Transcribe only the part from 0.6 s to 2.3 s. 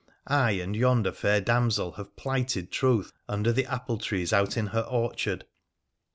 yonder fair damsel have